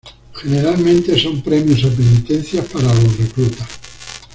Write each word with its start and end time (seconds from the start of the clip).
Generalmente 0.33 1.15
son 1.19 1.43
premios 1.43 1.83
o 1.83 1.91
penitencias 1.91 2.65
para 2.69 2.85
los 2.91 3.19
reclutas. 3.19 3.67